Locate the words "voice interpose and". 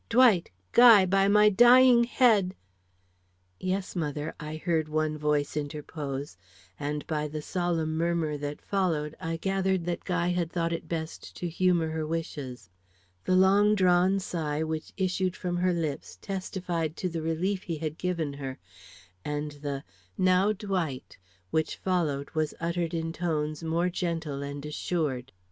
5.15-7.05